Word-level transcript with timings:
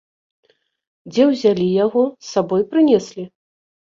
Дзе 1.11 1.23
ўзялі 1.33 1.67
яго, 1.85 2.03
з 2.23 2.27
сабой 2.33 2.61
прынеслі? 2.71 3.23